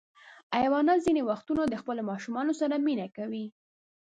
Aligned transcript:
حیوانات 0.61 0.99
ځینې 1.05 1.21
وختونه 1.29 1.61
د 1.67 1.75
خپلو 1.81 2.01
ماشومانو 2.09 2.53
سره 2.61 2.75
مینه 2.85 3.07
کوي. 3.17 3.45